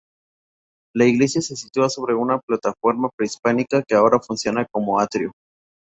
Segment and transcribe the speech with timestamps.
[0.95, 5.31] La iglesia se sitúa sobre una plataforma prehispánica que ahora funciona como atrio.